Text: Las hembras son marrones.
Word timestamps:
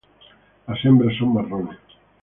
Las 0.65 0.83
hembras 0.83 1.15
son 1.19 1.35
marrones. 1.35 1.77